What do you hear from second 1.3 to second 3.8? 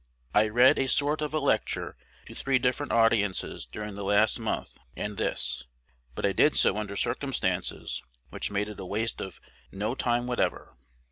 a lecture to three different audiences